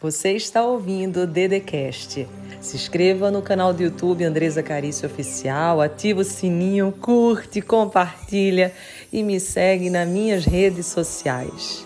[0.00, 2.24] Você está ouvindo o Dedecast.
[2.60, 8.72] Se inscreva no canal do YouTube Andresa Carício Oficial, ativa o sininho, curte, compartilha
[9.12, 11.84] e me segue nas minhas redes sociais.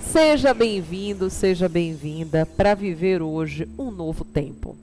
[0.00, 4.76] Seja bem-vindo, seja bem-vinda para viver hoje um novo tempo.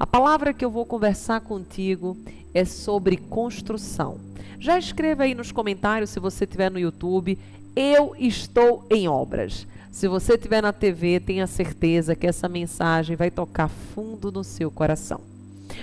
[0.00, 2.16] A palavra que eu vou conversar contigo
[2.54, 4.18] é sobre construção.
[4.58, 7.38] Já escreva aí nos comentários se você estiver no YouTube
[7.74, 9.66] eu estou em obras.
[9.90, 14.70] Se você estiver na TV, tenha certeza que essa mensagem vai tocar fundo no seu
[14.70, 15.20] coração.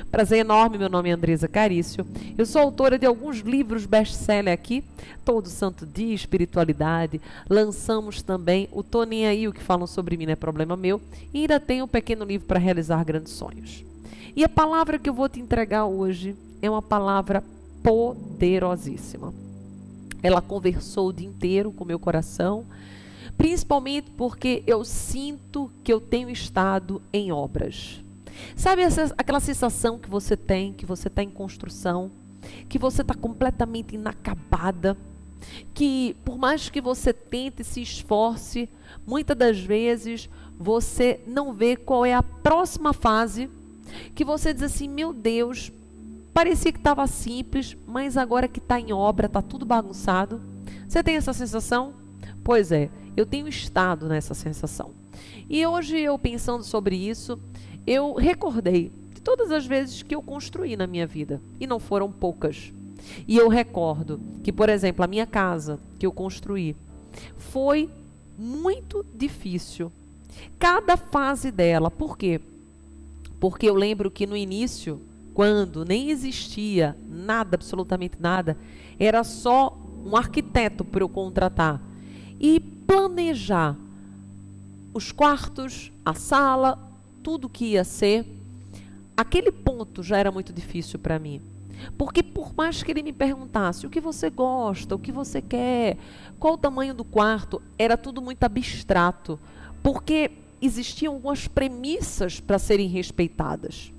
[0.10, 2.06] Prazer enorme, meu nome é Andresa Carício.
[2.38, 4.84] Eu sou autora de alguns livros best-seller aqui,
[5.24, 7.22] Todo Santo Dia, Espiritualidade.
[7.50, 11.02] Lançamos também o Tô Aí, o que falam sobre mim não é problema meu.
[11.34, 13.84] E ainda tenho um pequeno livro para realizar grandes sonhos.
[14.36, 17.44] E a palavra que eu vou te entregar hoje é uma palavra
[17.84, 19.45] poderosíssima.
[20.26, 22.66] Ela conversou o dia inteiro com meu coração,
[23.38, 28.04] principalmente porque eu sinto que eu tenho estado em obras.
[28.56, 32.10] Sabe essa, aquela sensação que você tem, que você está em construção,
[32.68, 34.98] que você está completamente inacabada,
[35.76, 38.68] que por mais que você tente se esforce,
[39.06, 43.48] muitas das vezes você não vê qual é a próxima fase,
[44.16, 45.72] que você diz assim: meu Deus,
[46.36, 50.42] Parecia que estava simples, mas agora que está em obra, está tudo bagunçado.
[50.86, 51.94] Você tem essa sensação?
[52.44, 54.92] Pois é, eu tenho estado nessa sensação.
[55.50, 57.40] E hoje eu pensando sobre isso,
[57.88, 62.12] eu recordei de todas as vezes que eu construí na minha vida, e não foram
[62.12, 62.70] poucas.
[63.26, 66.76] E eu recordo que, por exemplo, a minha casa que eu construí
[67.38, 67.90] foi
[68.38, 69.90] muito difícil.
[70.60, 72.42] Cada fase dela, por quê?
[73.40, 75.00] Porque eu lembro que no início
[75.36, 78.58] quando nem existia nada, absolutamente nada,
[78.98, 81.82] era só um arquiteto para eu contratar
[82.40, 83.76] e planejar
[84.94, 86.80] os quartos, a sala,
[87.22, 88.26] tudo que ia ser.
[89.18, 91.42] Aquele ponto já era muito difícil para mim.
[91.98, 95.98] Porque por mais que ele me perguntasse o que você gosta, o que você quer,
[96.40, 99.38] qual o tamanho do quarto, era tudo muito abstrato,
[99.84, 100.32] porque
[100.62, 103.92] existiam algumas premissas para serem respeitadas.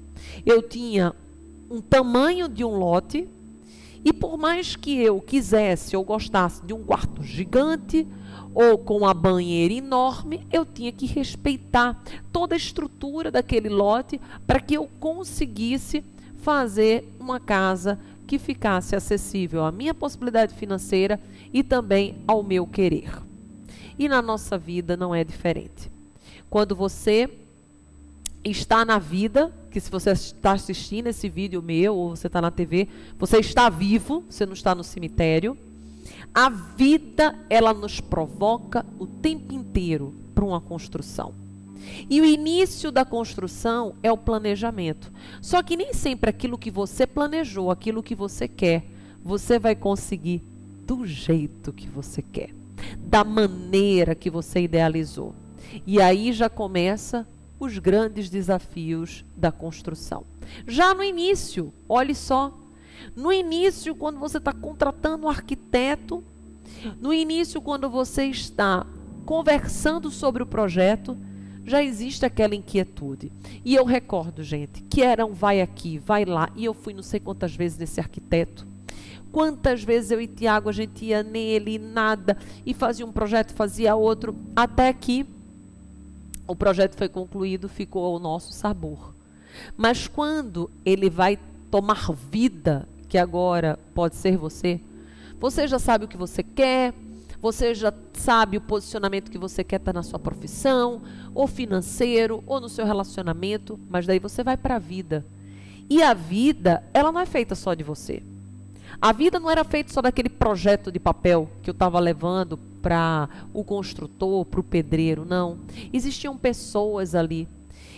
[0.46, 1.14] Eu tinha
[1.70, 3.28] um tamanho de um lote,
[4.04, 8.06] e por mais que eu quisesse ou gostasse de um quarto gigante
[8.54, 12.00] ou com uma banheira enorme, eu tinha que respeitar
[12.32, 16.04] toda a estrutura daquele lote para que eu conseguisse
[16.40, 21.20] fazer uma casa que ficasse acessível à minha possibilidade financeira
[21.52, 23.10] e também ao meu querer.
[23.98, 25.90] E na nossa vida não é diferente.
[26.48, 27.28] Quando você
[28.44, 32.50] está na vida, que se você está assistindo esse vídeo meu ou você está na
[32.50, 32.88] TV,
[33.18, 35.54] você está vivo, você não está no cemitério.
[36.34, 41.34] A vida, ela nos provoca o tempo inteiro para uma construção.
[42.08, 45.12] E o início da construção é o planejamento.
[45.42, 48.82] Só que nem sempre aquilo que você planejou, aquilo que você quer,
[49.22, 50.40] você vai conseguir
[50.86, 52.48] do jeito que você quer,
[52.96, 55.34] da maneira que você idealizou.
[55.86, 57.26] E aí já começa
[57.58, 60.24] os grandes desafios da construção.
[60.66, 62.56] Já no início, olhe só,
[63.14, 66.22] no início, quando você está contratando um arquiteto,
[67.00, 68.86] no início, quando você está
[69.24, 71.16] conversando sobre o projeto,
[71.64, 73.32] já existe aquela inquietude.
[73.64, 77.02] E eu recordo, gente, que era um vai aqui, vai lá, e eu fui não
[77.02, 78.66] sei quantas vezes nesse arquiteto.
[79.32, 83.96] Quantas vezes eu e Tiago a gente ia nele, nada, e fazia um projeto, fazia
[83.96, 85.26] outro, até que
[86.46, 89.14] o projeto foi concluído, ficou ao nosso sabor.
[89.76, 91.38] Mas quando ele vai
[91.70, 94.80] tomar vida, que agora pode ser você,
[95.40, 96.94] você já sabe o que você quer,
[97.40, 101.02] você já sabe o posicionamento que você quer estar na sua profissão,
[101.34, 105.24] ou financeiro, ou no seu relacionamento, mas daí você vai para a vida.
[105.88, 108.22] E a vida, ela não é feita só de você.
[109.00, 113.28] A vida não era feita só daquele projeto de papel que eu estava levando para
[113.52, 115.58] o construtor, para o pedreiro, não.
[115.92, 117.48] Existiam pessoas ali.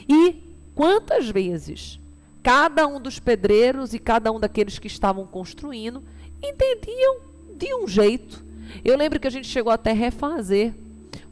[0.08, 0.36] E
[0.74, 2.00] quantas vezes
[2.42, 6.02] cada um dos pedreiros e cada um daqueles que estavam construindo
[6.42, 7.18] entendiam
[7.58, 8.42] de um jeito.
[8.82, 10.72] Eu lembro que a gente chegou até refazer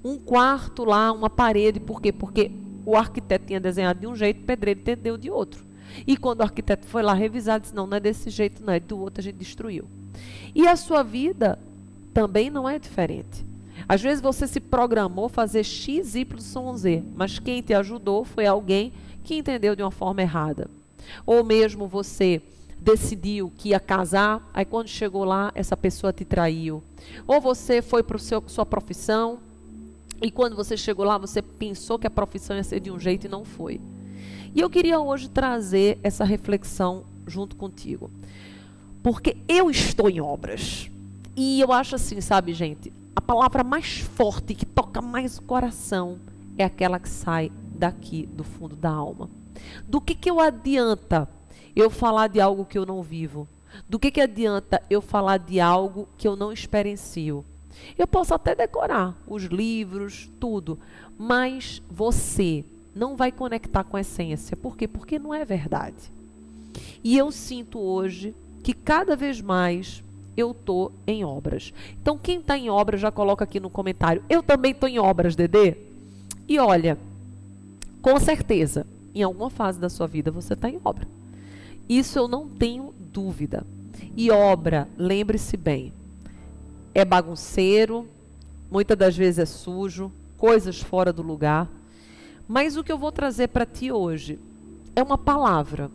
[0.05, 2.12] um quarto lá, uma parede, por quê?
[2.12, 2.50] Porque
[2.85, 5.64] o arquiteto tinha desenhado de um jeito, o pedreiro entendeu de outro.
[6.06, 8.81] E quando o arquiteto foi lá revisar, disse: não, não é desse jeito, não, é
[8.81, 9.87] do outro, a gente destruiu.
[10.55, 11.59] E a sua vida
[12.16, 13.44] também não é diferente.
[13.86, 18.90] Às vezes você se programou fazer X, Y, Z, mas quem te ajudou foi alguém
[19.22, 20.66] que entendeu de uma forma errada.
[21.26, 22.40] Ou mesmo você
[22.78, 26.82] decidiu que ia casar, aí quando chegou lá, essa pessoa te traiu.
[27.26, 29.38] Ou você foi para sua profissão
[30.22, 33.26] E quando você chegou lá, você pensou que a profissão ia ser de um jeito
[33.26, 33.78] e não foi.
[34.54, 38.10] E eu queria hoje trazer essa reflexão junto contigo.
[39.02, 40.88] Porque eu estou em obras.
[41.37, 42.91] E eu acho assim, sabe, gente?
[43.15, 46.19] A palavra mais forte, que toca mais o coração,
[46.56, 49.29] é aquela que sai daqui, do fundo da alma.
[49.87, 51.29] Do que, que eu adianta
[51.75, 53.47] eu falar de algo que eu não vivo?
[53.87, 57.44] Do que, que adianta eu falar de algo que eu não experiencio?
[57.99, 60.79] Eu posso até decorar os livros, tudo,
[61.19, 64.56] mas você não vai conectar com a essência.
[64.56, 64.88] Por quê?
[64.88, 66.11] Porque não é verdade.
[67.05, 70.03] E eu sinto hoje que cada vez mais
[70.37, 71.73] eu tô em obras.
[72.00, 74.23] Então quem está em obras já coloca aqui no comentário.
[74.29, 75.77] Eu também estou em obras, Dedê.
[76.49, 76.99] E olha,
[78.03, 81.09] com certeza, em alguma fase da sua vida você está em obra.
[81.88, 83.65] Isso eu não tenho dúvida.
[84.17, 85.93] E obra, lembre-se bem,
[86.94, 88.09] é bagunceiro,
[88.71, 91.69] muitas das vezes é sujo, coisas fora do lugar.
[92.49, 94.38] Mas o que eu vou trazer para ti hoje
[94.94, 95.91] é uma palavra,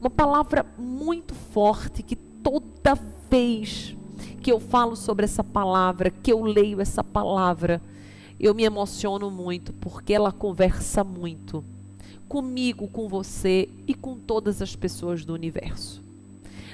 [0.00, 2.96] uma palavra muito forte que toda
[3.30, 3.94] vez
[4.40, 7.80] que eu falo sobre essa palavra, que eu leio essa palavra,
[8.38, 11.64] eu me emociono muito porque ela conversa muito
[12.28, 16.02] comigo, com você e com todas as pessoas do universo.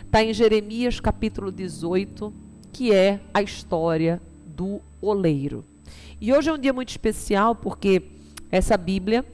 [0.04, 2.32] Está em Jeremias capítulo 18,
[2.72, 5.64] que é a história do oleiro.
[6.20, 8.02] E hoje é um dia muito especial porque
[8.50, 9.24] essa Bíblia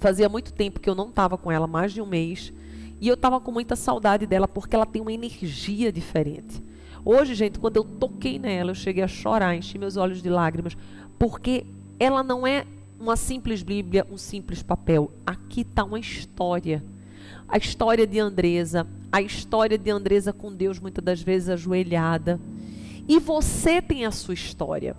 [0.00, 2.52] fazia muito tempo que eu não estava com ela, mais de um mês,
[3.00, 6.62] e eu estava com muita saudade dela porque ela tem uma energia diferente.
[7.04, 10.76] Hoje, gente, quando eu toquei nela, eu cheguei a chorar, enchi meus olhos de lágrimas,
[11.18, 11.66] porque
[11.98, 12.66] ela não é
[12.98, 15.10] uma simples Bíblia, um simples papel.
[15.26, 16.82] Aqui está uma história.
[17.46, 22.40] A história de Andresa, a história de Andresa com Deus, muitas das vezes ajoelhada.
[23.06, 24.96] E você tem a sua história.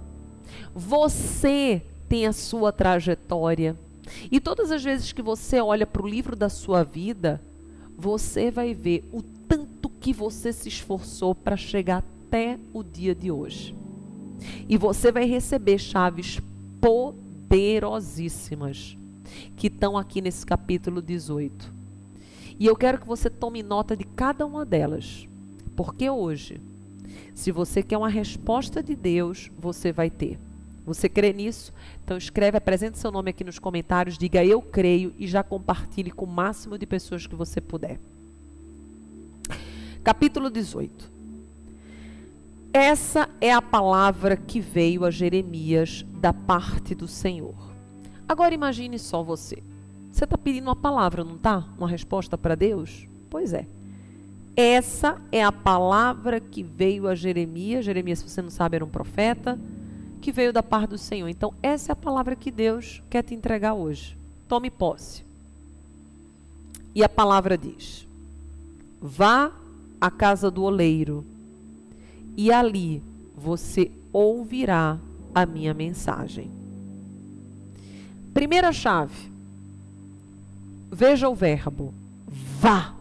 [0.76, 3.76] Você tem a sua trajetória.
[4.32, 7.42] E todas as vezes que você olha para o livro da sua vida,
[7.98, 13.32] você vai ver o tanto que você se esforçou para chegar até o dia de
[13.32, 13.74] hoje.
[14.68, 16.40] E você vai receber chaves
[16.82, 18.98] poderosíssimas
[19.56, 21.74] que estão aqui nesse capítulo 18.
[22.60, 25.28] E eu quero que você tome nota de cada uma delas.
[25.76, 26.60] Porque hoje,
[27.34, 30.40] se você quer uma resposta de Deus, você vai ter.
[30.86, 31.74] Você crê nisso?
[32.04, 36.26] Então escreve, apresente seu nome aqui nos comentários, diga eu creio e já compartilhe com
[36.26, 38.00] o máximo de pessoas que você puder.
[40.04, 41.16] Capítulo 18.
[42.72, 47.56] Essa é a palavra que veio a Jeremias da parte do Senhor.
[48.28, 49.64] Agora imagine só você.
[50.12, 51.64] Você está pedindo uma palavra, não está?
[51.78, 53.08] Uma resposta para Deus?
[53.30, 53.66] Pois é.
[54.56, 57.86] Essa é a palavra que veio a Jeremias.
[57.86, 59.60] Jeremias, se você não sabe, era um profeta
[60.26, 61.30] que veio da parte do Senhor.
[61.30, 64.18] Então, essa é a palavra que Deus quer te entregar hoje.
[64.48, 65.24] Tome posse.
[66.96, 68.08] E a palavra diz:
[69.00, 69.52] Vá
[70.02, 71.24] à casa do oleiro,
[72.36, 73.04] e ali
[73.38, 74.98] você ouvirá
[75.32, 76.50] a minha mensagem.
[78.34, 79.30] Primeira chave.
[80.92, 81.94] Veja o verbo
[82.28, 82.96] vá.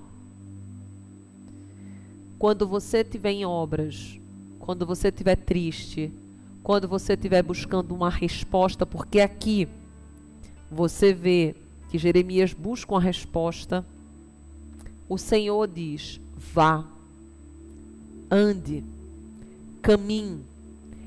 [2.38, 4.21] Quando você estiver em obras,
[4.59, 6.12] quando você estiver triste,
[6.64, 9.69] quando você estiver buscando uma resposta, porque aqui
[10.71, 11.54] você vê
[11.90, 13.85] que Jeremias busca uma resposta,
[15.06, 16.83] o Senhor diz: vá,
[18.30, 18.83] ande,
[19.83, 20.40] caminhe,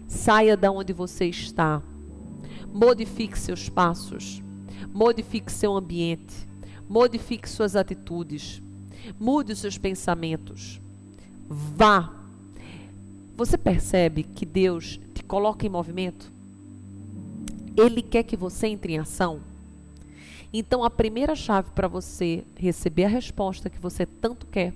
[0.07, 1.81] saia da onde você está,
[2.71, 4.43] modifique seus passos,
[4.93, 6.35] modifique seu ambiente,
[6.87, 8.61] modifique suas atitudes,
[9.19, 10.79] mude seus pensamentos,
[11.49, 12.13] vá.
[13.35, 16.31] Você percebe que Deus coloca em movimento.
[17.75, 19.39] Ele quer que você entre em ação.
[20.51, 24.73] Então, a primeira chave para você receber a resposta que você tanto quer,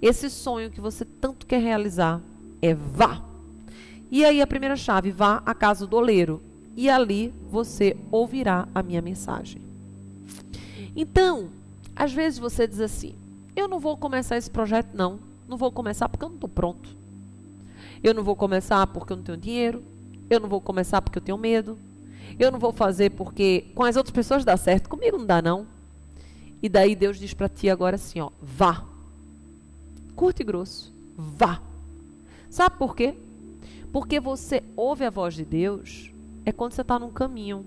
[0.00, 2.20] esse sonho que você tanto quer realizar,
[2.60, 3.22] é vá.
[4.10, 6.40] E aí, a primeira chave, vá à casa do oleiro.
[6.76, 9.62] E ali você ouvirá a minha mensagem.
[10.94, 11.48] Então,
[11.96, 13.14] às vezes você diz assim:
[13.56, 15.18] eu não vou começar esse projeto, não.
[15.48, 16.88] Não vou começar porque eu não estou pronto.
[18.02, 19.82] Eu não vou começar porque eu não tenho dinheiro.
[20.28, 21.78] Eu não vou começar porque eu tenho medo.
[22.38, 25.66] Eu não vou fazer porque com as outras pessoas dá certo, comigo não dá não.
[26.62, 28.84] E daí Deus diz para ti agora assim, ó, vá.
[30.16, 31.60] Curto e grosso, vá.
[32.50, 33.14] Sabe por quê?
[33.92, 36.10] Porque você ouve a voz de Deus
[36.44, 37.64] é quando você está num caminho.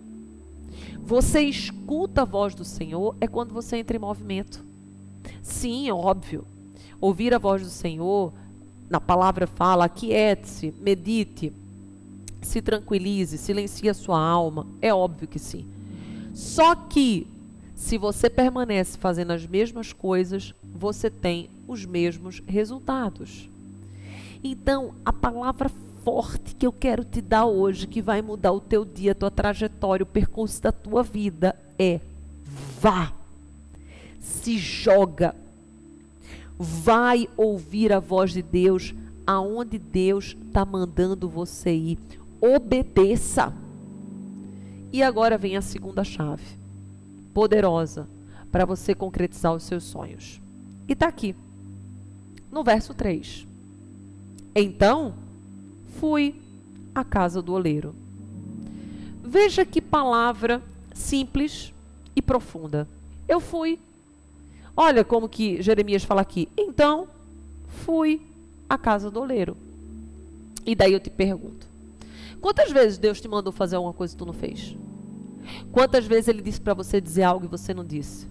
[0.99, 4.63] Você escuta a voz do Senhor é quando você entra em movimento.
[5.41, 6.45] Sim, óbvio.
[6.99, 8.33] Ouvir a voz do Senhor
[8.89, 11.51] na palavra fala, aquiete-se, medite,
[12.41, 14.65] se tranquilize, silencie a sua alma.
[14.81, 15.65] É óbvio que sim.
[16.33, 17.27] Só que,
[17.75, 23.49] se você permanece fazendo as mesmas coisas, você tem os mesmos resultados.
[24.43, 25.69] Então, a palavra
[26.03, 29.29] forte que eu quero te dar hoje, que vai mudar o teu dia, a tua
[29.29, 31.99] trajetória, o percurso da tua vida, é
[32.79, 33.11] vá.
[34.21, 35.35] Se joga.
[36.57, 38.93] Vai ouvir a voz de Deus
[39.25, 41.99] aonde Deus está mandando você ir.
[42.41, 43.53] Obedeça.
[44.91, 46.45] E agora vem a segunda chave,
[47.33, 48.07] poderosa,
[48.51, 50.39] para você concretizar os seus sonhos.
[50.87, 51.35] E está aqui,
[52.51, 53.45] no verso 3.
[54.55, 55.13] Então,
[55.99, 56.41] fui
[56.95, 57.93] à casa do oleiro.
[59.23, 61.73] Veja que palavra simples
[62.15, 62.87] e profunda.
[63.27, 63.77] Eu fui.
[64.79, 66.47] Olha como que Jeremias fala aqui.
[66.55, 67.07] Então,
[67.83, 68.21] fui
[68.69, 69.57] à casa do oleiro.
[70.63, 71.65] E daí eu te pergunto:
[72.39, 74.75] quantas vezes Deus te mandou fazer alguma coisa que tu não fez?
[75.71, 78.27] Quantas vezes ele disse para você dizer algo e você não disse?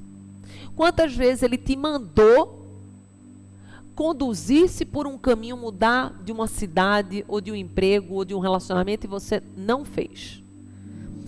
[0.77, 2.65] Quantas vezes ele te mandou
[3.97, 8.39] conduzir-se por um caminho, mudar de uma cidade, ou de um emprego, ou de um
[8.39, 10.43] relacionamento, e você não fez.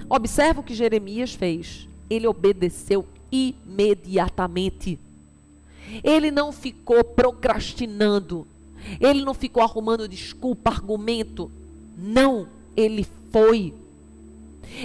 [0.08, 1.88] Observa o que Jeremias fez.
[2.10, 4.98] Ele obedeceu imediatamente.
[6.02, 8.46] Ele não ficou procrastinando.
[9.00, 11.50] Ele não ficou arrumando desculpa, argumento.
[11.96, 13.74] Não, ele foi.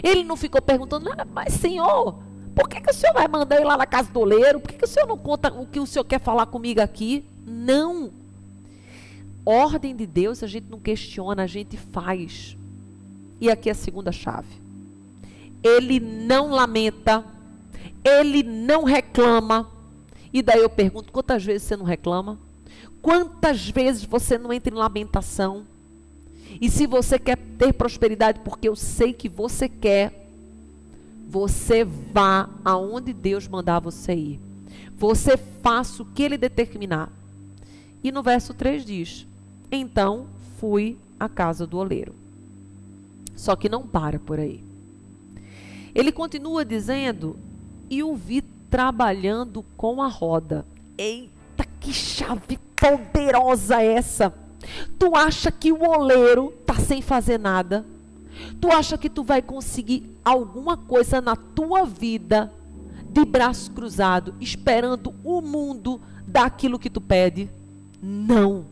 [0.04, 2.16] Ele não ficou perguntando, ah, mas Senhor,
[2.56, 4.60] por que, que o Senhor vai mandar ir lá na casa do oleiro?
[4.60, 7.24] Por que, que o Senhor não conta o que o Senhor quer falar comigo aqui?
[7.46, 8.12] Não.
[9.46, 12.56] Ordem de Deus a gente não questiona, a gente faz.
[13.42, 14.62] E aqui é a segunda chave.
[15.62, 17.24] Ele não lamenta,
[18.04, 19.70] ele não reclama.
[20.34, 22.40] E daí eu pergunto: quantas vezes você não reclama?
[23.02, 25.66] Quantas vezes você não entra em lamentação?
[26.60, 30.28] E se você quer ter prosperidade, porque eu sei que você quer,
[31.30, 34.40] você vá aonde Deus mandar você ir.
[34.98, 37.12] Você faça o que ele determinar.
[38.04, 39.28] E no verso 3 diz:
[39.72, 40.28] Então
[40.60, 42.16] fui à casa do oleiro.
[43.36, 44.64] Só que não para por aí.
[45.94, 47.38] Ele continua dizendo:
[47.90, 50.66] E o vi trabalhando com a roda.
[50.98, 54.34] Eita, que chave poderosa essa!
[54.98, 57.86] Tu acha que o oleiro tá sem fazer nada?
[58.60, 62.52] Tu acha que tu vai conseguir alguma coisa na tua vida
[63.12, 67.48] de braço cruzado, esperando o mundo dar aquilo que tu pede?
[68.02, 68.66] Não.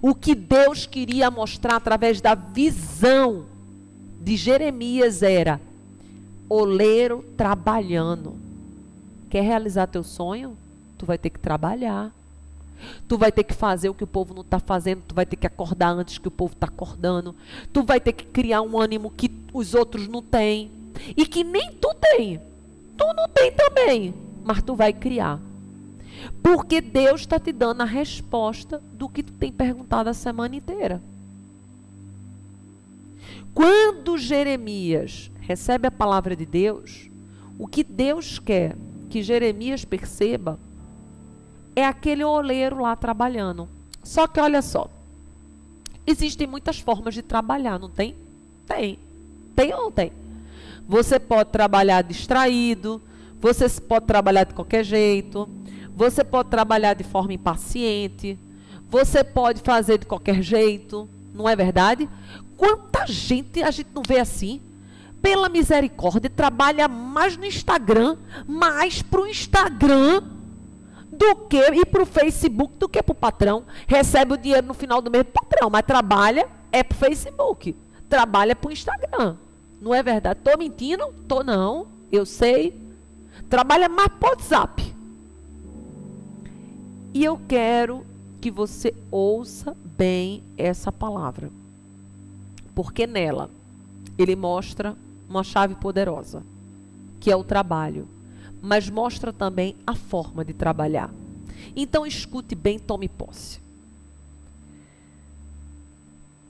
[0.00, 3.46] O que Deus queria mostrar através da visão
[4.20, 5.60] de Jeremias era
[6.48, 8.43] oleiro trabalhando.
[9.34, 10.56] Quer realizar teu sonho?
[10.96, 12.12] Tu vai ter que trabalhar.
[13.08, 15.34] Tu vai ter que fazer o que o povo não está fazendo, tu vai ter
[15.34, 17.34] que acordar antes que o povo está acordando.
[17.72, 20.70] Tu vai ter que criar um ânimo que os outros não têm.
[21.16, 22.40] E que nem tu tem.
[22.96, 24.14] Tu não tem também.
[24.44, 25.40] Mas tu vai criar.
[26.40, 31.02] Porque Deus está te dando a resposta do que tu tem perguntado a semana inteira.
[33.52, 37.10] Quando Jeremias recebe a palavra de Deus,
[37.58, 38.76] o que Deus quer
[39.14, 40.58] que Jeremias perceba
[41.76, 43.68] é aquele oleiro lá trabalhando.
[44.02, 44.90] Só que olha só,
[46.04, 48.16] existem muitas formas de trabalhar, não tem?
[48.66, 48.98] Tem.
[49.54, 50.10] Tem ou não tem?
[50.88, 53.00] Você pode trabalhar distraído,
[53.40, 55.48] você pode trabalhar de qualquer jeito,
[55.94, 58.36] você pode trabalhar de forma impaciente.
[58.90, 61.08] Você pode fazer de qualquer jeito.
[61.32, 62.08] Não é verdade?
[62.56, 64.60] Quanta gente a gente não vê assim?
[65.24, 70.22] Pela misericórdia, trabalha mais no Instagram, mais para o Instagram
[71.10, 73.64] do que e para o Facebook do que para o patrão.
[73.86, 77.74] Recebe o dinheiro no final do mês do patrão, mas trabalha é para o Facebook.
[78.06, 79.36] Trabalha para o Instagram.
[79.80, 80.40] Não é verdade?
[80.40, 81.06] Estou mentindo?
[81.26, 81.86] Tô não.
[82.12, 82.78] Eu sei.
[83.48, 84.94] Trabalha mais para o WhatsApp.
[87.14, 88.04] E eu quero
[88.42, 91.50] que você ouça bem essa palavra.
[92.74, 93.48] Porque nela
[94.18, 94.94] ele mostra
[95.28, 96.42] uma chave poderosa,
[97.20, 98.08] que é o trabalho,
[98.60, 101.10] mas mostra também a forma de trabalhar.
[101.76, 103.60] Então escute bem, tome posse.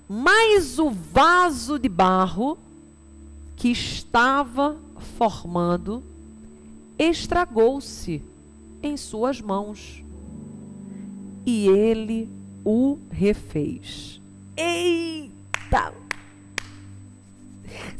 [0.08, 2.58] Mas o vaso de barro
[3.56, 4.76] que estava
[5.16, 6.02] formando
[6.98, 8.22] estragou-se
[8.82, 10.04] em suas mãos
[11.46, 12.28] e ele
[12.64, 14.20] o refez.
[14.56, 16.03] Eita!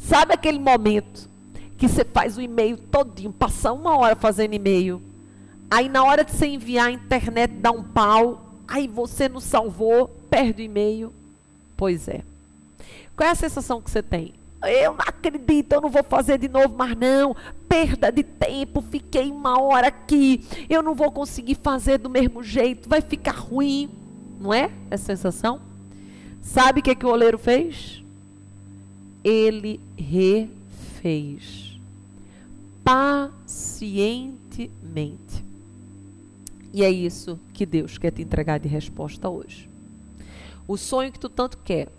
[0.07, 1.27] Sabe aquele momento
[1.79, 5.01] que você faz o e-mail todinho, passa uma hora fazendo e-mail,
[5.69, 10.07] aí na hora de você enviar a internet dá um pau, aí você não salvou,
[10.29, 11.11] perde o e-mail?
[11.75, 12.21] Pois é.
[13.17, 14.33] Qual é a sensação que você tem?
[14.61, 17.35] Eu não acredito, eu não vou fazer de novo, mas não.
[17.67, 20.45] Perda de tempo, fiquei uma hora aqui.
[20.69, 23.89] Eu não vou conseguir fazer do mesmo jeito, vai ficar ruim.
[24.39, 25.59] Não é essa sensação?
[26.43, 28.04] Sabe o que, é que o oleiro fez?
[29.25, 31.75] Ele refez.
[32.83, 35.43] Pacientemente.
[36.71, 39.67] E é isso que Deus quer te entregar de resposta hoje.
[40.67, 41.89] O sonho que tu tanto quer,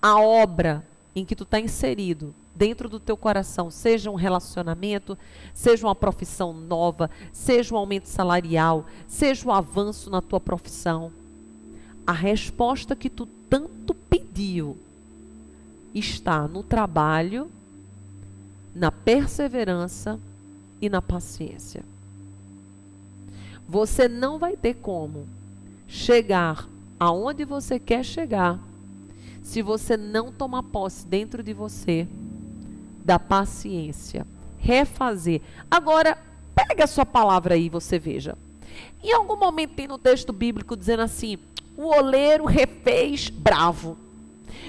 [0.00, 5.18] a obra em que tu está inserido dentro do teu coração, seja um relacionamento,
[5.54, 11.10] seja uma profissão nova, seja um aumento salarial, seja um avanço na tua profissão,
[12.06, 14.76] a resposta que tu tanto pediu
[15.94, 17.50] está no trabalho,
[18.74, 20.18] na perseverança
[20.80, 21.84] e na paciência.
[23.68, 25.26] Você não vai ter como
[25.86, 26.68] chegar
[26.98, 28.58] aonde você quer chegar
[29.42, 32.06] se você não tomar posse dentro de você
[33.04, 34.26] da paciência,
[34.58, 35.40] refazer.
[35.70, 36.16] Agora,
[36.54, 38.36] pega a sua palavra aí, você veja.
[39.02, 41.38] Em algum momento tem no texto bíblico dizendo assim:
[41.76, 43.96] o oleiro refez bravo,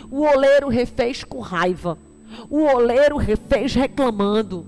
[0.10, 1.98] o oleiro refez com raiva,
[2.50, 4.66] o oleiro refez reclamando,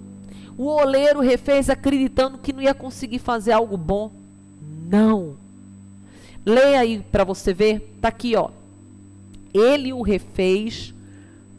[0.58, 4.12] o oleiro refez acreditando que não ia conseguir fazer algo bom.
[4.88, 5.36] Não.
[6.46, 8.50] Leia aí para você ver, tá aqui, ó
[9.56, 10.94] ele o refez,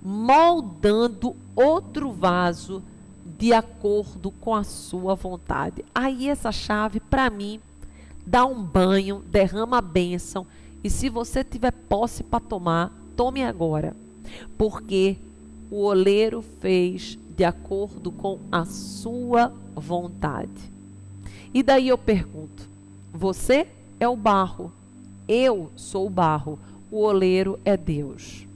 [0.03, 2.83] moldando outro vaso
[3.39, 5.83] de acordo com a sua vontade.
[5.95, 7.59] Aí essa chave, para mim,
[8.27, 10.47] dá um banho, derrama a bênção.
[10.85, 13.97] E se você tiver posse para tomar, tome agora.
[14.59, 15.17] Porque
[15.71, 20.51] o oleiro fez de acordo com a sua vontade.
[21.53, 22.69] E daí eu pergunto:
[23.13, 23.67] você
[23.99, 24.73] é o barro,
[25.29, 26.59] eu sou o barro
[26.91, 28.47] o oleiro é Deus.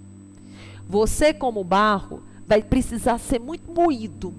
[0.89, 4.35] Você, como barro, vai precisar ser muito moído.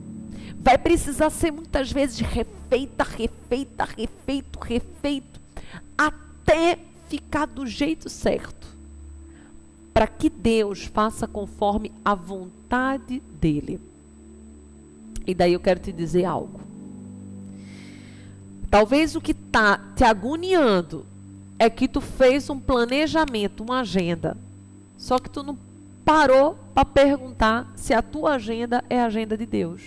[0.58, 5.40] Vai precisar ser muitas vezes refeita, refeita, refeito, refeito,
[5.98, 6.80] até
[7.10, 8.68] ficar do jeito certo.
[9.94, 13.80] Para que Deus faça conforme a vontade dele.
[15.26, 16.62] E daí eu quero te dizer algo.
[18.70, 21.06] Talvez o que está te agoniando
[21.60, 24.38] é que tu fez um planejamento, uma agenda.
[24.98, 25.58] Só que tu não
[26.06, 29.82] parou para perguntar se a tua agenda é a agenda de Deus.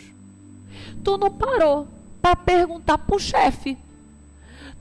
[1.02, 1.88] Tu não parou
[2.20, 3.76] para perguntar para o chefe.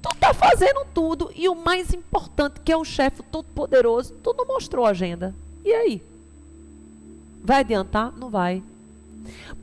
[0.04, 4.46] Tu está fazendo tudo e o mais importante, que é o chefe todo-poderoso, tu não
[4.46, 5.34] mostrou a agenda.
[5.66, 6.04] E aí?
[7.44, 8.12] Vai adiantar?
[8.16, 8.62] Não vai.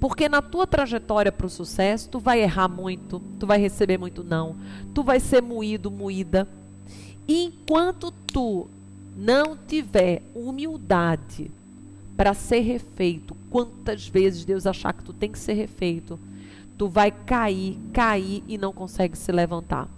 [0.01, 4.25] Porque na tua trajetória para o sucesso, tu vai errar muito, tu vai receber muito
[4.25, 4.57] não,
[4.93, 6.49] tu vai ser moído, moída
[7.33, 8.69] enquanto tu
[9.17, 11.51] não tiver humildade
[12.17, 16.19] para ser refeito, quantas vezes Deus achar que tu tem que ser refeito,
[16.77, 19.89] tu vai cair, cair e não consegue se levantar.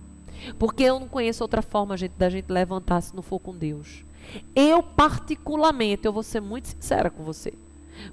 [0.58, 4.04] Porque eu não conheço outra forma gente, da gente levantar se não for com Deus.
[4.54, 7.52] Eu, particularmente, eu vou ser muito sincera com você.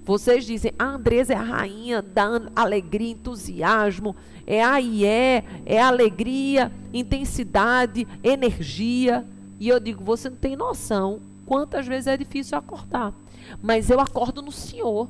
[0.03, 4.15] Vocês dizem, a Andresa é a rainha da alegria, entusiasmo,
[4.45, 9.25] é a é, é alegria, intensidade, energia.
[9.59, 13.13] E eu digo, você não tem noção quantas vezes é difícil acordar.
[13.61, 15.07] Mas eu acordo no Senhor.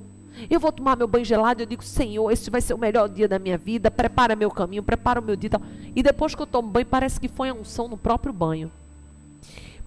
[0.50, 3.28] Eu vou tomar meu banho gelado, eu digo, Senhor, esse vai ser o melhor dia
[3.28, 5.50] da minha vida, prepara meu caminho, prepara o meu dia.
[5.96, 8.72] E depois que eu tomo banho, parece que foi a unção no próprio banho.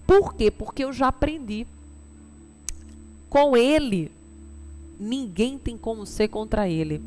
[0.07, 0.51] Por quê?
[0.51, 1.67] Porque eu já aprendi.
[3.31, 4.11] Com ele,
[4.99, 7.01] ninguém tem como ser contra ele.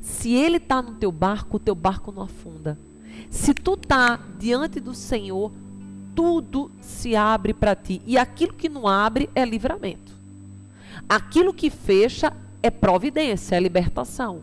[0.00, 2.78] Se ele está no teu barco, o teu barco não afunda.
[3.30, 5.50] Se tu está diante do Senhor,
[6.14, 8.02] tudo se abre para ti.
[8.06, 10.12] E aquilo que não abre é livramento.
[11.08, 14.42] Aquilo que fecha é providência, é libertação.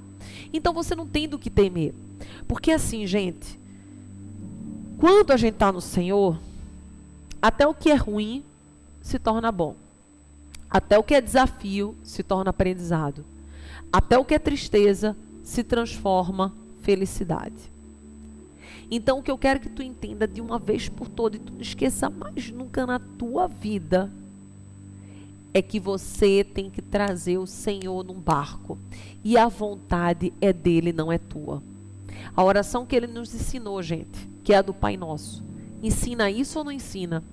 [0.52, 1.94] Então você não tem do que temer.
[2.48, 3.60] Porque assim, gente,
[4.98, 6.38] quando a gente está no Senhor,
[7.42, 8.44] até o que é ruim
[9.02, 9.76] se torna bom.
[10.70, 13.24] Até o que é desafio se torna aprendizado.
[13.92, 17.72] Até o que é tristeza se transforma felicidade.
[18.92, 21.54] Então, o que eu quero que tu entenda de uma vez por todas e tu
[21.54, 24.12] não esqueça mais nunca na tua vida
[25.54, 28.78] é que você tem que trazer o Senhor num barco
[29.24, 31.62] e a vontade é dele, não é tua.
[32.36, 35.44] A oração que ele nos ensinou, gente, que é a do Pai Nosso.
[35.82, 37.24] Ensina isso ou não ensina?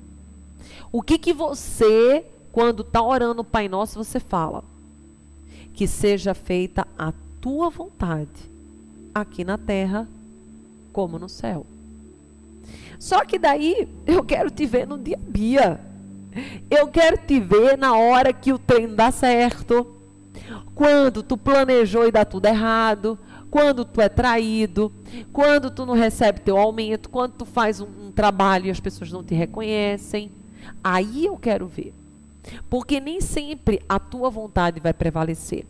[0.91, 2.25] O que que você
[2.57, 4.65] quando está orando o Pai Nosso, você fala:
[5.75, 8.51] Que seja feita a tua vontade,
[9.15, 10.09] aqui na terra
[10.91, 11.67] como no céu.
[12.99, 15.81] Só que daí eu quero te ver no dia a dia.
[16.71, 19.87] Eu quero te ver na hora que o treino dá certo.
[20.75, 23.19] Quando tu planejou e dá tudo errado.
[23.51, 24.93] Quando tu é traído.
[25.33, 27.09] Quando tu não recebe teu aumento.
[27.09, 30.31] Quando tu faz um, um trabalho e as pessoas não te reconhecem.
[30.83, 31.95] Aí eu quero ver.
[32.69, 35.65] Porque nem sempre a tua vontade vai prevalecer.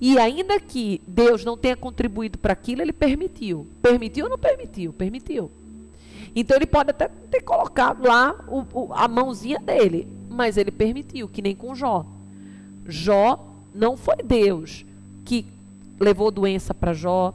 [0.00, 3.66] E ainda que Deus não tenha contribuído para aquilo, ele permitiu.
[3.80, 4.92] Permitiu ou não permitiu?
[4.92, 5.50] Permitiu.
[6.36, 11.26] Então ele pode até ter colocado lá o, o, a mãozinha dele, mas ele permitiu,
[11.26, 12.04] que nem com Jó.
[12.86, 13.42] Jó
[13.74, 14.84] não foi Deus
[15.24, 15.46] que
[15.98, 17.32] levou doença para Jó,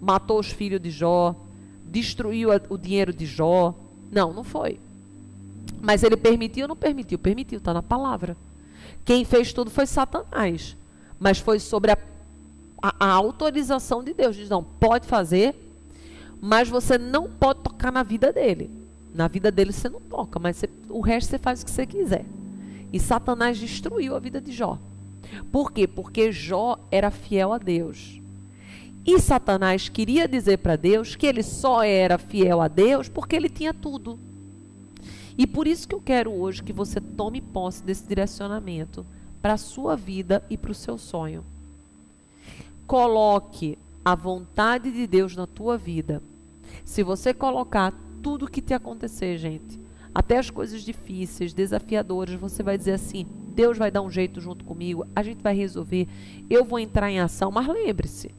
[0.00, 1.36] matou os filhos de Jó,
[1.84, 3.72] destruiu a, o dinheiro de Jó.
[4.10, 4.80] Não, não foi.
[5.80, 7.18] Mas ele permitiu ou não permitiu?
[7.20, 8.36] Permitiu, está na palavra.
[9.04, 10.76] Quem fez tudo foi Satanás.
[11.20, 11.98] Mas foi sobre a,
[12.82, 14.34] a, a autorização de Deus.
[14.34, 15.54] Diz, não, pode fazer,
[16.46, 18.70] mas você não pode tocar na vida dele.
[19.14, 21.86] Na vida dele você não toca, mas você, o resto você faz o que você
[21.86, 22.26] quiser.
[22.92, 24.78] E Satanás destruiu a vida de Jó.
[25.50, 25.86] Por quê?
[25.86, 28.20] Porque Jó era fiel a Deus.
[29.06, 33.48] E Satanás queria dizer para Deus que ele só era fiel a Deus porque ele
[33.48, 34.18] tinha tudo.
[35.38, 39.06] E por isso que eu quero hoje que você tome posse desse direcionamento
[39.40, 41.42] para a sua vida e para o seu sonho.
[42.86, 46.20] Coloque a vontade de Deus na tua vida
[46.84, 49.78] se você colocar tudo que te acontecer, gente,
[50.14, 54.64] até as coisas difíceis, desafiadoras, você vai dizer assim: Deus vai dar um jeito junto
[54.64, 56.08] comigo, a gente vai resolver,
[56.48, 57.50] eu vou entrar em ação.
[57.50, 58.30] Mas lembre-se,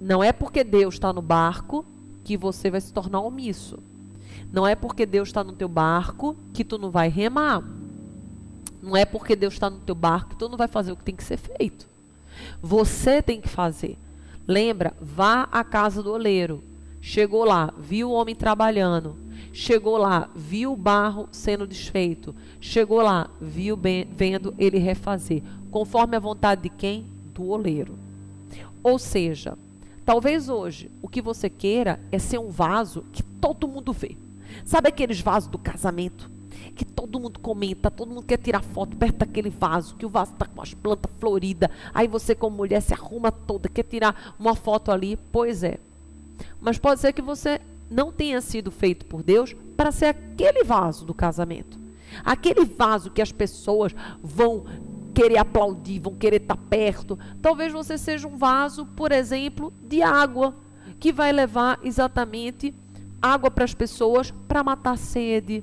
[0.00, 1.84] não é porque Deus está no barco
[2.24, 3.78] que você vai se tornar omisso.
[4.52, 7.62] Não é porque Deus está no teu barco que tu não vai remar.
[8.82, 11.04] Não é porque Deus está no teu barco que tu não vai fazer o que
[11.04, 11.86] tem que ser feito.
[12.60, 13.96] Você tem que fazer.
[14.46, 16.62] Lembra, vá à casa do oleiro.
[17.04, 19.16] Chegou lá, viu o homem trabalhando.
[19.52, 22.32] Chegou lá, viu o barro sendo desfeito.
[22.60, 25.42] Chegou lá, viu bem, vendo ele refazer.
[25.68, 27.04] Conforme a vontade de quem?
[27.34, 27.98] Do oleiro.
[28.84, 29.58] Ou seja,
[30.06, 34.16] talvez hoje o que você queira é ser um vaso que todo mundo vê.
[34.64, 36.30] Sabe aqueles vasos do casamento?
[36.76, 40.32] Que todo mundo comenta, todo mundo quer tirar foto perto daquele vaso, que o vaso
[40.32, 41.68] está com as plantas floridas.
[41.92, 45.18] Aí você, como mulher, se arruma toda, quer tirar uma foto ali.
[45.30, 45.78] Pois é,
[46.62, 51.04] mas pode ser que você não tenha sido feito por Deus para ser aquele vaso
[51.04, 51.78] do casamento.
[52.24, 54.64] Aquele vaso que as pessoas vão
[55.12, 57.18] querer aplaudir, vão querer estar perto.
[57.42, 60.54] Talvez você seja um vaso, por exemplo, de água,
[60.98, 62.72] que vai levar exatamente
[63.20, 65.62] água para as pessoas para matar sede,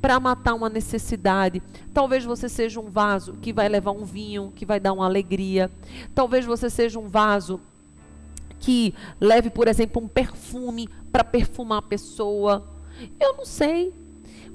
[0.00, 1.62] para matar uma necessidade.
[1.92, 5.70] Talvez você seja um vaso que vai levar um vinho, que vai dar uma alegria.
[6.14, 7.60] Talvez você seja um vaso
[8.64, 12.66] que leve, por exemplo, um perfume para perfumar a pessoa.
[13.20, 13.92] Eu não sei.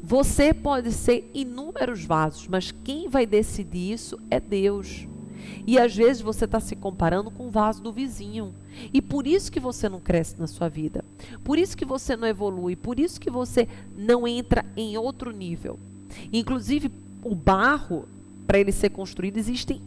[0.02, 5.08] Você pode ser inúmeros vasos, mas quem vai decidir isso é Deus.
[5.68, 8.52] E às vezes você está se comparando com o vaso do vizinho.
[8.92, 11.06] E por isso que você não cresce na sua vida.
[11.44, 12.76] Por isso que você não evolui.
[12.76, 15.78] Por isso que você não entra em outro nível.
[16.34, 16.90] Inclusive,
[17.22, 18.06] o barro,
[18.48, 19.80] para ele ser construído, existem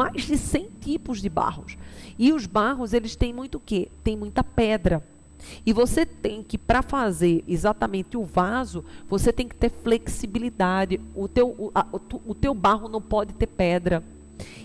[0.00, 1.76] mais de 100 tipos de barros.
[2.18, 3.88] E os barros, eles têm muito o quê?
[4.02, 5.04] Tem muita pedra.
[5.66, 10.98] E você tem que, para fazer exatamente o vaso, você tem que ter flexibilidade.
[11.14, 11.86] O teu, o, a,
[12.26, 14.02] o, teu barro não pode ter pedra.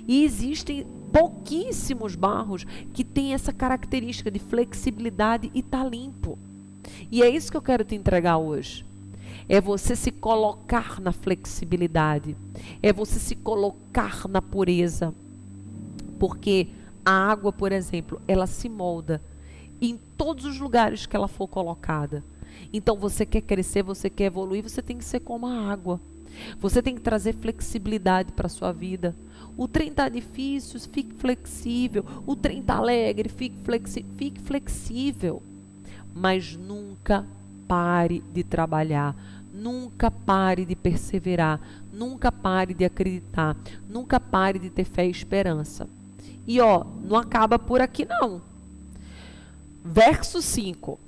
[0.07, 6.39] E existem pouquíssimos barros que têm essa característica de flexibilidade e tá limpo.
[7.11, 8.85] E é isso que eu quero te entregar hoje.
[9.49, 12.37] É você se colocar na flexibilidade.
[12.81, 15.13] É você se colocar na pureza.
[16.19, 16.67] Porque
[17.05, 19.21] a água, por exemplo, ela se molda
[19.81, 22.23] em todos os lugares que ela for colocada.
[22.71, 25.99] Então você quer crescer, você quer evoluir, você tem que ser como a água.
[26.59, 29.15] Você tem que trazer flexibilidade para a sua vida.
[29.57, 32.03] O trem está difícil, fique flexível.
[32.25, 35.41] O trem está alegre, fique, flexi fique flexível.
[36.13, 37.25] Mas nunca
[37.67, 39.15] pare de trabalhar.
[39.53, 41.61] Nunca pare de perseverar.
[41.93, 43.55] Nunca pare de acreditar.
[43.87, 45.87] Nunca pare de ter fé e esperança.
[46.47, 48.41] E ó, não acaba por aqui não.
[49.83, 50.99] Verso 5.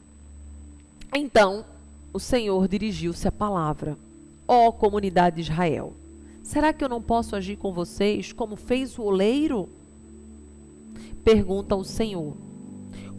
[1.13, 1.65] Então
[2.11, 3.97] o Senhor dirigiu-se à palavra:
[4.47, 5.93] Ó comunidade de Israel,
[6.43, 9.69] será que eu não posso agir com vocês como fez o oleiro?
[11.23, 12.35] Pergunta o Senhor.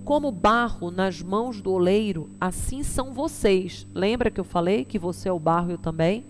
[0.05, 3.87] Como barro nas mãos do oleiro, assim são vocês.
[3.95, 6.25] Lembra que eu falei que você é o barro eu também?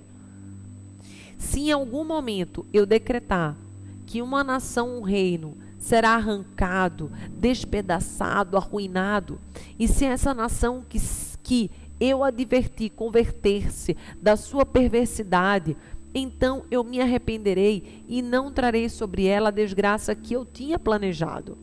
[1.39, 3.57] Se em algum momento eu decretar
[4.05, 9.39] que uma nação, um reino, será arrancado, despedaçado, arruinado.
[9.79, 11.01] E se essa nação que,
[11.43, 15.77] que eu adverti converter-se da sua perversidade,
[16.15, 21.57] então eu me arrependerei e não trarei sobre ela a desgraça que eu tinha planejado.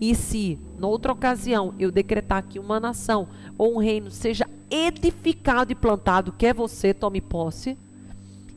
[0.00, 5.74] E se, noutra ocasião, eu decretar que uma nação ou um reino seja edificado e
[5.74, 7.78] plantado, quer você tome posse,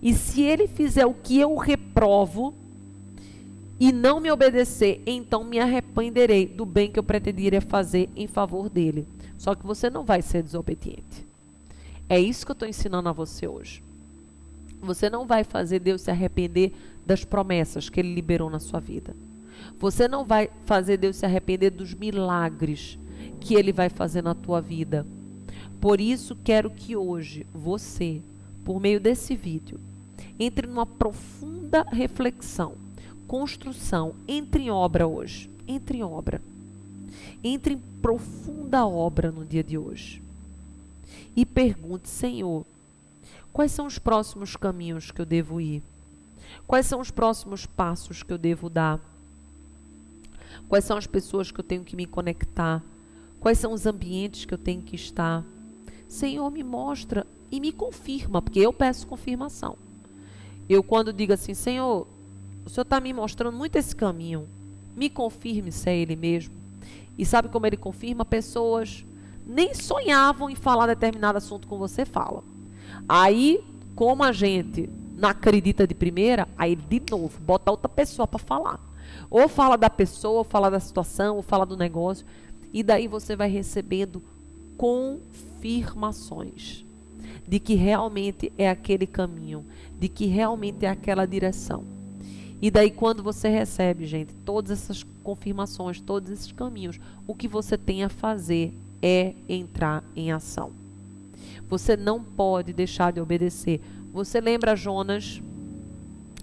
[0.01, 2.53] e se ele fizer o que eu reprovo
[3.79, 8.69] e não me obedecer, então me arrependerei do bem que eu pretenderia fazer em favor
[8.69, 9.07] dele.
[9.37, 11.25] Só que você não vai ser desobediente.
[12.09, 13.81] É isso que eu estou ensinando a você hoje.
[14.81, 16.73] Você não vai fazer Deus se arrepender
[17.05, 19.15] das promessas que ele liberou na sua vida.
[19.79, 22.97] Você não vai fazer Deus se arrepender dos milagres
[23.39, 25.05] que ele vai fazer na tua vida.
[25.79, 28.21] Por isso quero que hoje você,
[28.65, 29.79] por meio desse vídeo,
[30.37, 32.73] entre numa profunda reflexão,
[33.29, 36.41] construção, entre em obra hoje, entre em obra.
[37.43, 40.19] Entre em profunda obra no dia de hoje.
[41.35, 42.65] E pergunte, Senhor,
[43.53, 45.83] quais são os próximos caminhos que eu devo ir?
[46.65, 48.99] Quais são os próximos passos que eu devo dar?
[50.67, 52.83] Quais são as pessoas que eu tenho que me conectar?
[53.39, 55.45] Quais são os ambientes que eu tenho que estar?
[56.07, 59.77] Senhor, me mostra e me confirma, porque eu peço confirmação.
[60.67, 62.07] Eu, quando digo assim, Senhor,
[62.69, 64.47] o Senhor está me mostrando muito esse caminho,
[64.95, 66.53] me confirme se é Ele mesmo.
[67.17, 68.23] E sabe como Ele confirma?
[68.23, 69.03] Pessoas
[69.43, 72.43] nem sonhavam em falar determinado assunto com você, falam.
[73.07, 73.59] Aí,
[73.95, 78.79] como a gente não acredita de primeira, aí de novo, bota outra pessoa para falar.
[79.31, 82.23] Ou fala da pessoa, ou fala da situação, ou fala do negócio.
[82.71, 84.21] E daí você vai recebendo
[84.77, 86.85] confirmações
[87.47, 89.65] de que realmente é aquele caminho,
[89.99, 91.97] de que realmente é aquela direção.
[92.61, 97.77] E daí, quando você recebe, gente, todas essas confirmações, todos esses caminhos, o que você
[97.77, 100.71] tem a fazer é entrar em ação.
[101.69, 103.79] Você não pode deixar de obedecer.
[104.11, 105.41] Você lembra Jonas?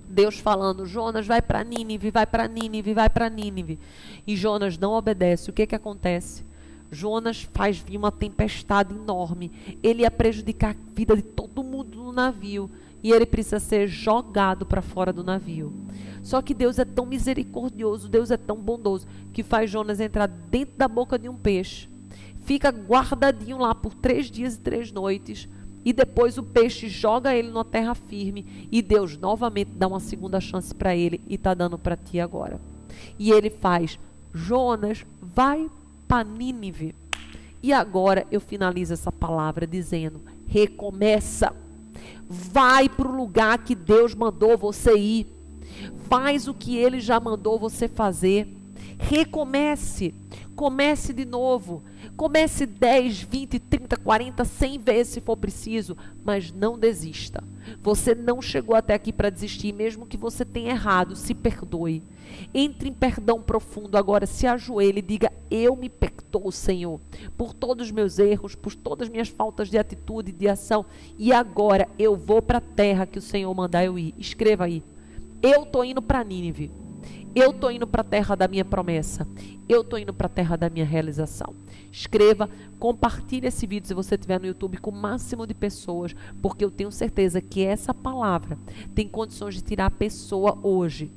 [0.08, 3.78] Deus falando, Jonas vai para Nínive, vai para Nínive, vai para Nínive.
[4.26, 5.50] E Jonas não obedece.
[5.50, 6.42] O que que acontece?
[6.90, 9.52] Jonas faz vir uma tempestade enorme.
[9.82, 12.70] Ele ia prejudicar a vida de todo mundo no navio
[13.02, 15.72] e ele precisa ser jogado para fora do navio.
[16.22, 20.76] Só que Deus é tão misericordioso, Deus é tão bondoso que faz Jonas entrar dentro
[20.76, 21.88] da boca de um peixe.
[22.44, 25.48] Fica guardadinho lá por três dias e três noites
[25.84, 30.40] e depois o peixe joga ele na terra firme e Deus novamente dá uma segunda
[30.40, 32.60] chance para ele e está dando para ti agora.
[33.16, 33.98] E ele faz,
[34.34, 35.70] Jonas, vai
[36.08, 36.92] para Nínive.
[37.62, 41.52] E agora eu finalizo essa palavra dizendo: recomeça.
[42.28, 45.26] Vai para o lugar que Deus mandou você ir.
[46.08, 48.48] Faz o que ele já mandou você fazer.
[48.98, 50.14] Recomece.
[50.54, 51.82] Comece de novo.
[52.16, 57.44] Comece 10, 20, 30, 40, 100 vezes se for preciso, mas não desista.
[57.82, 62.02] Você não chegou até aqui para desistir, mesmo que você tenha errado, se perdoe.
[62.54, 67.00] Entre em perdão profundo agora, se ajoelhe e diga: Eu me perdoo, Senhor,
[67.36, 70.84] por todos os meus erros, por todas as minhas faltas de atitude, de ação,
[71.18, 74.14] e agora eu vou para a terra que o Senhor mandar eu ir.
[74.18, 74.82] Escreva aí.
[75.42, 76.70] Eu estou indo para Nínive.
[77.34, 79.26] Eu estou indo para a terra da minha promessa.
[79.68, 81.54] Eu estou indo para a terra da minha realização.
[81.92, 86.64] Escreva, compartilhe esse vídeo se você estiver no YouTube com o máximo de pessoas, porque
[86.64, 88.58] eu tenho certeza que essa palavra
[88.94, 91.10] tem condições de tirar a pessoa hoje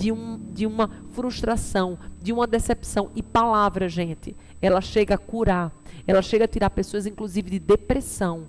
[0.00, 3.10] de, um, de uma frustração, de uma decepção.
[3.14, 5.70] E palavra, gente, ela chega a curar,
[6.06, 8.44] ela chega a tirar pessoas, inclusive, de depressão.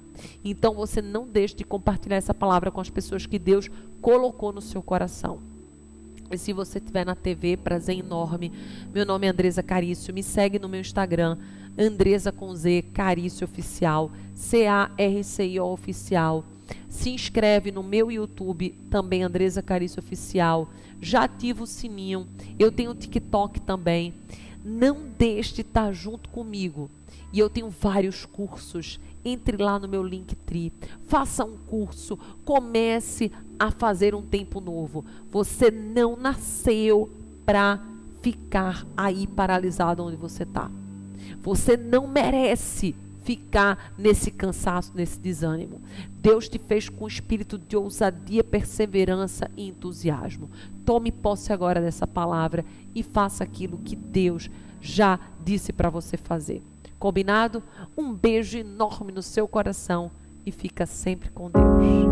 [0.45, 3.69] Então você não deixe de compartilhar essa palavra com as pessoas que Deus
[4.01, 5.39] colocou no seu coração.
[6.31, 8.53] E se você estiver na TV, prazer enorme.
[8.93, 10.13] Meu nome é Andresa Carício.
[10.13, 11.37] Me segue no meu Instagram,
[11.77, 16.45] Andresa com Z, Carício Oficial, C-A-R-C-I-O Oficial.
[16.87, 20.69] Se inscreve no meu YouTube, também Andresa Carício Oficial.
[21.01, 22.27] Já ativa o sininho.
[22.59, 24.13] Eu tenho TikTok também.
[24.63, 26.89] Não deixe de estar junto comigo.
[27.33, 30.73] E eu tenho vários cursos entre lá no meu Linktree,
[31.07, 35.05] faça um curso, comece a fazer um tempo novo.
[35.31, 37.09] Você não nasceu
[37.45, 37.79] para
[38.21, 40.69] ficar aí paralisado onde você está.
[41.41, 45.81] Você não merece ficar nesse cansaço, nesse desânimo.
[46.21, 50.49] Deus te fez com espírito de ousadia, perseverança e entusiasmo.
[50.85, 54.49] Tome posse agora dessa palavra e faça aquilo que Deus
[54.81, 56.61] já disse para você fazer.
[56.97, 57.63] Combinado?
[57.97, 60.11] Um beijo enorme no seu coração
[60.45, 62.11] e fica sempre com Deus.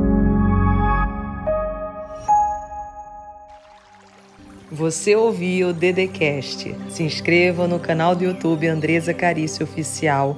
[4.71, 6.75] Você ouviu o Dedecast.
[6.89, 10.37] Se inscreva no canal do YouTube Andresa Carício Oficial.